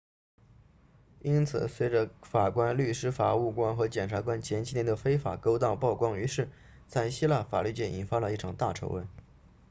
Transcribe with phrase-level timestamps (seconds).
[1.21, 6.49] 因此随着法官律师法务官和检察官前几年的非法勾当曝光于世
[6.87, 9.07] 在希腊法律界引发了一场大丑闻